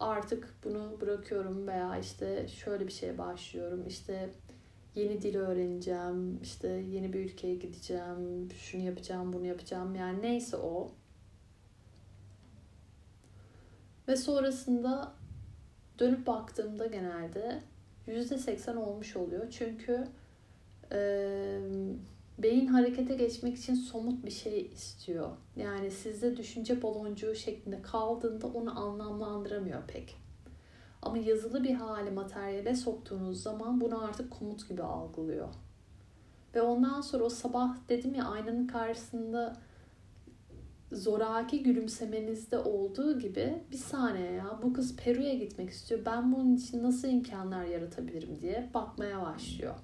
artık 0.00 0.54
bunu 0.64 1.00
bırakıyorum 1.00 1.66
veya 1.66 1.98
işte 1.98 2.48
şöyle 2.48 2.86
bir 2.86 2.92
şeye 2.92 3.18
başlıyorum. 3.18 3.84
İşte 3.88 4.30
yeni 4.94 5.22
dil 5.22 5.36
öğreneceğim, 5.36 6.42
işte 6.42 6.68
yeni 6.68 7.12
bir 7.12 7.24
ülkeye 7.24 7.54
gideceğim, 7.54 8.48
şunu 8.56 8.82
yapacağım, 8.82 9.32
bunu 9.32 9.46
yapacağım. 9.46 9.94
Yani 9.94 10.22
neyse 10.22 10.56
o. 10.56 10.92
Ve 14.08 14.16
sonrasında 14.16 15.12
dönüp 15.98 16.26
baktığımda 16.26 16.86
genelde 16.86 17.62
%80 18.08 18.76
olmuş 18.76 19.16
oluyor. 19.16 19.50
Çünkü 19.50 20.04
e, 20.92 21.60
beyin 22.38 22.66
harekete 22.66 23.14
geçmek 23.14 23.56
için 23.56 23.74
somut 23.74 24.24
bir 24.24 24.30
şey 24.30 24.70
istiyor. 24.74 25.30
Yani 25.56 25.90
sizde 25.90 26.36
düşünce 26.36 26.82
baloncuğu 26.82 27.34
şeklinde 27.34 27.82
kaldığında 27.82 28.46
onu 28.46 28.80
anlamlandıramıyor 28.80 29.82
pek. 29.86 30.16
Ama 31.02 31.18
yazılı 31.18 31.64
bir 31.64 31.74
hali 31.74 32.10
materyale 32.10 32.74
soktuğunuz 32.74 33.42
zaman 33.42 33.80
bunu 33.80 34.04
artık 34.04 34.30
komut 34.30 34.68
gibi 34.68 34.82
algılıyor. 34.82 35.48
Ve 36.54 36.62
ondan 36.62 37.00
sonra 37.00 37.24
o 37.24 37.28
sabah 37.28 37.76
dedim 37.88 38.14
ya 38.14 38.24
aynanın 38.24 38.66
karşısında 38.66 39.56
zoraki 40.92 41.62
gülümsemenizde 41.62 42.58
olduğu 42.58 43.18
gibi 43.18 43.62
bir 43.72 43.76
saniye 43.76 44.32
ya 44.32 44.58
bu 44.62 44.72
kız 44.72 44.96
Peru'ya 44.96 45.34
gitmek 45.34 45.70
istiyor. 45.70 46.00
Ben 46.06 46.32
bunun 46.32 46.56
için 46.56 46.82
nasıl 46.82 47.08
imkanlar 47.08 47.64
yaratabilirim 47.64 48.40
diye 48.40 48.70
bakmaya 48.74 49.22
başlıyor. 49.22 49.74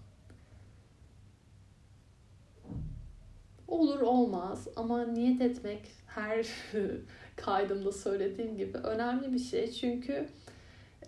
Olur 3.73 4.01
olmaz 4.01 4.69
ama 4.77 5.05
niyet 5.05 5.41
etmek 5.41 5.93
her 6.07 6.47
kaydımda 7.37 7.93
söylediğim 7.93 8.57
gibi 8.57 8.79
önemli 8.79 9.33
bir 9.33 9.39
şey. 9.39 9.73
Çünkü 9.73 10.29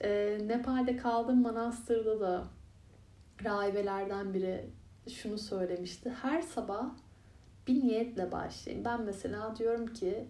e, 0.00 0.38
Nepal'de 0.46 0.96
kaldığım 0.96 1.42
manastırda 1.42 2.20
da 2.20 2.44
rahibelerden 3.44 4.34
biri 4.34 4.70
şunu 5.08 5.38
söylemişti. 5.38 6.10
Her 6.10 6.42
sabah 6.42 6.90
bir 7.66 7.74
niyetle 7.74 8.32
başlayın. 8.32 8.84
Ben 8.84 9.02
mesela 9.02 9.56
diyorum 9.56 9.86
ki 9.86 10.26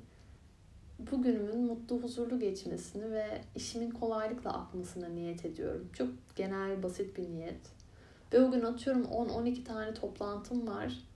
bugünümün 0.98 1.60
mutlu, 1.60 2.02
huzurlu 2.02 2.38
geçmesini 2.38 3.12
ve 3.12 3.40
işimin 3.54 3.90
kolaylıkla 3.90 4.52
akmasına 4.52 5.08
niyet 5.08 5.44
ediyorum. 5.44 5.90
Çok 5.92 6.08
genel, 6.36 6.82
basit 6.82 7.18
bir 7.18 7.30
niyet. 7.30 7.60
Ve 8.32 8.40
o 8.40 8.50
gün 8.50 8.62
atıyorum 8.62 9.02
10-12 9.02 9.64
tane 9.64 9.94
toplantım 9.94 10.66
var 10.68 11.13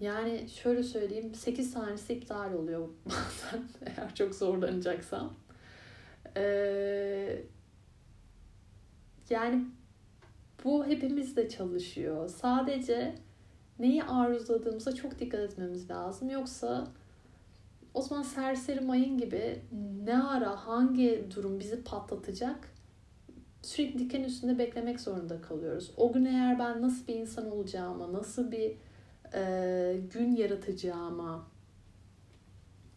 yani 0.00 0.48
şöyle 0.48 0.82
söyleyeyim 0.82 1.34
8 1.34 1.74
tanesi 1.74 2.12
iptal 2.12 2.52
oluyor 2.52 2.88
bazen 3.06 3.64
eğer 3.86 4.14
çok 4.14 4.34
zorlanacaksam. 4.34 5.34
Ee, 6.36 7.42
yani 9.30 9.64
bu 10.64 10.86
hepimizde 10.86 11.48
çalışıyor. 11.48 12.28
Sadece 12.28 13.14
neyi 13.78 14.04
arzuladığımıza 14.04 14.94
çok 14.94 15.18
dikkat 15.18 15.40
etmemiz 15.40 15.90
lazım. 15.90 16.30
Yoksa 16.30 16.86
o 17.94 18.02
zaman 18.02 18.22
serseri 18.22 18.80
mayın 18.80 19.18
gibi 19.18 19.62
ne 20.04 20.22
ara 20.22 20.66
hangi 20.66 21.26
durum 21.36 21.60
bizi 21.60 21.84
patlatacak 21.84 22.76
sürekli 23.62 23.98
diken 23.98 24.24
üstünde 24.24 24.58
beklemek 24.58 25.00
zorunda 25.00 25.40
kalıyoruz. 25.40 25.90
O 25.96 26.12
gün 26.12 26.24
eğer 26.24 26.58
ben 26.58 26.82
nasıl 26.82 27.06
bir 27.06 27.14
insan 27.14 27.50
olacağıma, 27.50 28.12
nasıl 28.12 28.52
bir 28.52 28.72
e, 29.34 30.00
gün 30.12 30.36
yaratacağıma 30.36 31.46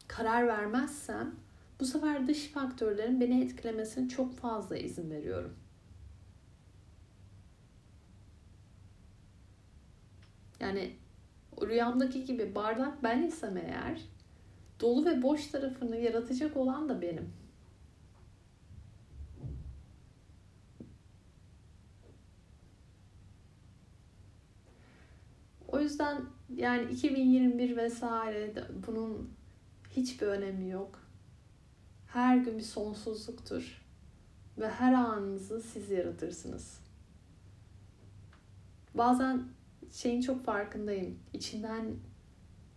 karar 0.07 0.47
vermezsem 0.47 1.35
bu 1.79 1.85
sefer 1.85 2.27
dış 2.27 2.47
faktörlerin 2.51 3.21
beni 3.21 3.43
etkilemesine 3.43 4.09
çok 4.09 4.37
fazla 4.37 4.77
izin 4.77 5.11
veriyorum. 5.11 5.55
Yani 10.59 10.95
rüyamdaki 11.61 12.25
gibi 12.25 12.55
bardak 12.55 13.03
ben 13.03 13.23
isem 13.23 13.57
eğer 13.57 14.01
dolu 14.79 15.05
ve 15.05 15.21
boş 15.21 15.47
tarafını 15.47 15.97
yaratacak 15.97 16.57
olan 16.57 16.89
da 16.89 17.01
benim. 17.01 17.33
O 25.67 25.78
yüzden 25.89 26.21
yani 26.55 26.91
2021 26.91 27.77
vesaire 27.77 28.53
bunun 28.87 29.29
hiçbir 29.91 30.27
önemi 30.27 30.69
yok. 30.69 30.99
Her 32.07 32.37
gün 32.37 32.57
bir 32.57 32.63
sonsuzluktur 32.63 33.85
ve 34.57 34.69
her 34.69 34.93
anınızı 34.93 35.61
siz 35.61 35.89
yaratırsınız. 35.89 36.79
Bazen 38.95 39.43
şeyin 39.91 40.21
çok 40.21 40.45
farkındayım. 40.45 41.19
İçinden 41.33 41.95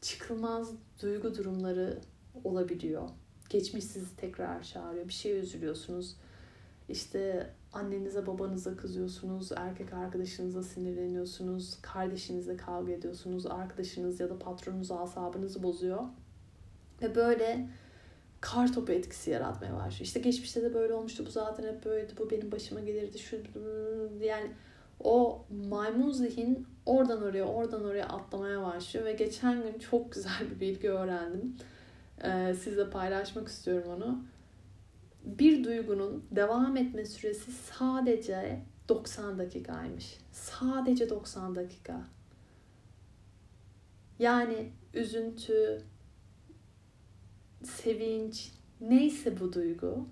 çıkılmaz 0.00 0.70
duygu 1.02 1.34
durumları 1.34 2.00
olabiliyor. 2.44 3.08
Geçmiş 3.48 3.84
sizi 3.84 4.16
tekrar 4.16 4.62
çağırıyor. 4.62 5.08
Bir 5.08 5.12
şey 5.12 5.38
üzülüyorsunuz. 5.38 6.16
İşte 6.88 7.50
annenize 7.72 8.26
babanıza 8.26 8.76
kızıyorsunuz, 8.76 9.52
erkek 9.56 9.92
arkadaşınıza 9.92 10.62
sinirleniyorsunuz, 10.62 11.78
kardeşinizle 11.82 12.56
kavga 12.56 12.92
ediyorsunuz, 12.92 13.46
arkadaşınız 13.46 14.20
ya 14.20 14.30
da 14.30 14.38
patronunuz 14.38 14.90
asabınızı 14.90 15.62
bozuyor. 15.62 16.02
Ve 17.02 17.14
böyle 17.14 17.68
kar 18.40 18.72
topu 18.72 18.92
etkisi 18.92 19.30
yaratmaya 19.30 19.74
başlıyor. 19.74 20.00
İşte 20.00 20.20
geçmişte 20.20 20.62
de 20.62 20.74
böyle 20.74 20.94
olmuştu, 20.94 21.26
bu 21.26 21.30
zaten 21.30 21.74
hep 21.74 21.84
böyleydi, 21.84 22.12
bu 22.18 22.30
benim 22.30 22.52
başıma 22.52 22.80
gelirdi, 22.80 23.18
şu 23.18 23.36
yani 24.20 24.50
o 25.00 25.44
maymun 25.68 26.10
zihin 26.10 26.66
oradan 26.86 27.22
oraya 27.22 27.44
oradan 27.44 27.84
oraya 27.84 28.06
atlamaya 28.06 28.62
başlıyor 28.62 29.06
ve 29.06 29.12
geçen 29.12 29.62
gün 29.62 29.78
çok 29.78 30.12
güzel 30.12 30.50
bir 30.54 30.60
bilgi 30.60 30.90
öğrendim. 30.90 31.56
Ee, 32.24 32.54
sizle 32.54 32.90
paylaşmak 32.90 33.48
istiyorum 33.48 33.88
onu 33.96 34.18
bir 35.24 35.64
duygunun 35.64 36.24
devam 36.30 36.76
etme 36.76 37.04
süresi 37.04 37.52
sadece 37.52 38.62
90 38.88 39.38
dakikaymış. 39.38 40.18
Sadece 40.32 41.10
90 41.10 41.54
dakika. 41.54 42.04
Yani 44.18 44.72
üzüntü, 44.94 45.82
sevinç, 47.64 48.52
neyse 48.80 49.40
bu 49.40 49.52
duygu 49.52 50.06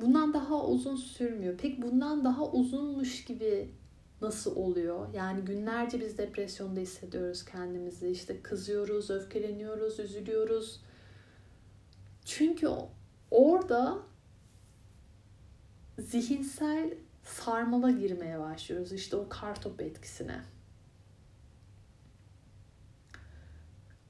bundan 0.00 0.34
daha 0.34 0.66
uzun 0.66 0.96
sürmüyor. 0.96 1.58
Pek 1.58 1.82
bundan 1.82 2.24
daha 2.24 2.50
uzunmuş 2.50 3.24
gibi 3.24 3.70
nasıl 4.22 4.56
oluyor? 4.56 5.14
Yani 5.14 5.44
günlerce 5.44 6.00
biz 6.00 6.18
depresyonda 6.18 6.80
hissediyoruz 6.80 7.44
kendimizi. 7.44 8.08
İşte 8.08 8.42
kızıyoruz, 8.42 9.10
öfkeleniyoruz, 9.10 10.00
üzülüyoruz. 10.00 10.80
Çünkü 12.24 12.68
orada 13.34 13.98
zihinsel 15.98 16.94
sarmala 17.22 17.90
girmeye 17.90 18.40
başlıyoruz. 18.40 18.92
İşte 18.92 19.16
o 19.16 19.28
kartop 19.28 19.80
etkisine. 19.80 20.40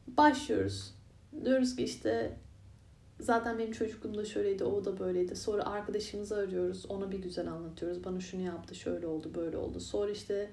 Başlıyoruz. 0.07 0.95
Diyoruz 1.45 1.77
ki 1.77 1.85
işte 1.85 2.37
zaten 3.21 3.59
benim 3.59 3.73
çocukluğumda 3.73 4.25
şöyleydi, 4.25 4.65
o 4.65 4.85
da 4.85 4.99
böyleydi. 4.99 5.37
Sonra 5.37 5.67
arkadaşımızı 5.67 6.37
arıyoruz, 6.37 6.87
ona 6.87 7.11
bir 7.11 7.19
güzel 7.19 7.53
anlatıyoruz. 7.53 8.05
Bana 8.05 8.21
şunu 8.21 8.43
yaptı, 8.43 8.75
şöyle 8.75 9.07
oldu, 9.07 9.35
böyle 9.35 9.57
oldu. 9.57 9.81
Sonra 9.81 10.11
işte 10.11 10.51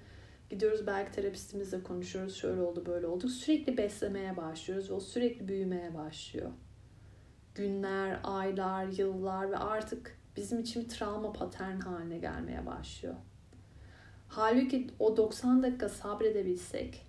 gidiyoruz 0.50 0.88
belki 0.88 1.12
terapistimizle 1.12 1.84
konuşuyoruz, 1.84 2.36
şöyle 2.36 2.62
oldu, 2.62 2.84
böyle 2.86 3.08
oldu. 3.08 3.28
Sürekli 3.30 3.78
beslemeye 3.78 4.38
başlıyoruz 4.38 4.90
ve 4.90 4.94
o 4.94 5.00
sürekli 5.00 5.48
büyümeye 5.48 5.96
başlıyor. 5.96 6.52
Günler, 7.56 8.20
aylar, 8.24 8.86
yıllar 8.86 9.52
ve 9.52 9.58
artık 9.58 10.18
bizim 10.36 10.60
için 10.60 10.84
bir 10.84 10.90
travma 10.90 11.34
patern 11.34 11.80
haline 11.80 12.18
gelmeye 12.18 12.66
başlıyor. 12.66 13.16
Halbuki 14.28 14.88
o 15.00 15.18
90 15.18 15.64
dakika 15.64 15.90
sabredebilsek 15.90 17.06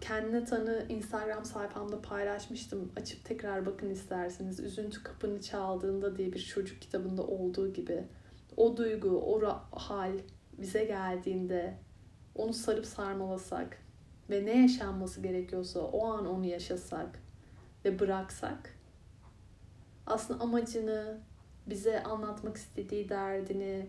kendine 0.00 0.44
tanı 0.44 0.86
Instagram 0.88 1.44
sayfamda 1.44 2.02
paylaşmıştım. 2.02 2.92
Açıp 2.96 3.24
tekrar 3.24 3.66
bakın 3.66 3.90
isterseniz. 3.90 4.60
Üzüntü 4.60 5.02
kapını 5.02 5.40
çaldığında 5.42 6.16
diye 6.16 6.32
bir 6.32 6.38
çocuk 6.38 6.82
kitabında 6.82 7.22
olduğu 7.22 7.72
gibi. 7.72 8.04
O 8.56 8.76
duygu, 8.76 9.08
o 9.08 9.60
hal 9.70 10.12
bize 10.58 10.84
geldiğinde 10.84 11.74
onu 12.34 12.52
sarıp 12.52 12.86
sarmalasak 12.86 13.78
ve 14.30 14.46
ne 14.46 14.62
yaşanması 14.62 15.20
gerekiyorsa 15.22 15.80
o 15.80 16.06
an 16.06 16.26
onu 16.26 16.46
yaşasak 16.46 17.19
ve 17.84 17.98
bıraksak 17.98 18.80
aslında 20.10 20.44
amacını, 20.44 21.20
bize 21.66 22.02
anlatmak 22.02 22.56
istediği 22.56 23.08
derdini, 23.08 23.88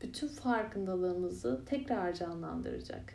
bütün 0.00 0.28
farkındalığımızı 0.28 1.64
tekrar 1.66 2.14
canlandıracak. 2.14 3.14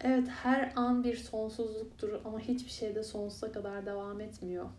Evet 0.00 0.28
her 0.28 0.72
an 0.76 1.04
bir 1.04 1.16
sonsuzluktur 1.16 2.20
ama 2.24 2.40
hiçbir 2.40 2.70
şey 2.70 2.94
de 2.94 3.02
sonsuza 3.02 3.52
kadar 3.52 3.86
devam 3.86 4.20
etmiyor. 4.20 4.70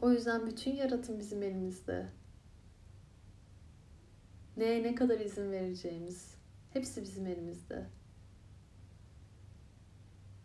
O 0.00 0.10
yüzden 0.10 0.46
bütün 0.46 0.74
yaratım 0.74 1.18
bizim 1.18 1.42
elimizde. 1.42 2.08
Neye 4.56 4.82
ne 4.82 4.94
kadar 4.94 5.20
izin 5.20 5.52
vereceğimiz 5.52 6.41
hepsi 6.72 7.02
bizim 7.02 7.26
elimizde. 7.26 7.86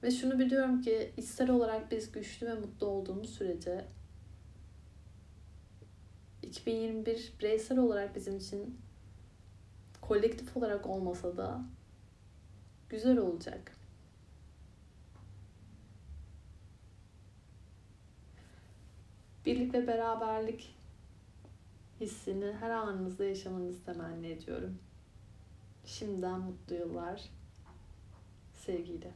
Ve 0.04 0.12
şunu 0.12 0.40
biliyorum 0.40 0.82
ki 0.82 1.14
ister 1.18 1.48
olarak 1.48 1.92
biz 1.92 2.12
güçlü 2.12 2.48
ve 2.48 2.54
mutlu 2.54 2.88
olduğumuz 2.88 3.30
sürece 3.30 3.86
2021 6.42 7.34
bireysel 7.40 7.78
olarak 7.78 8.16
bizim 8.16 8.38
için 8.38 8.82
kolektif 10.02 10.58
olarak 10.58 10.88
olmasa 10.88 11.38
da 11.38 11.62
güzel 12.90 13.18
olacak. 13.18 13.72
Birlik 19.46 19.74
ve 19.74 19.88
beraberlik 19.88 20.76
hissini 22.00 22.54
her 22.60 22.70
anınızda 22.70 23.26
yaşamanızı 23.26 23.84
temenni 23.84 24.28
ediyorum. 24.28 24.80
Şimdiden 25.88 26.40
mutlu 26.40 26.76
yıllar. 26.76 27.22
Sevgiyle. 28.54 29.12